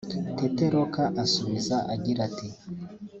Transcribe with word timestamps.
Tete 0.37 0.65
Roca 0.73 1.03
asubiza 1.23 1.75
agira 1.93 2.19
ati 2.29 2.47